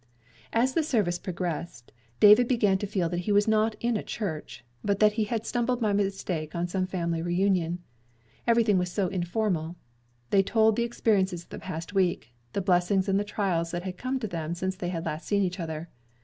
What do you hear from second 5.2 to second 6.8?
had stumbled by mistake on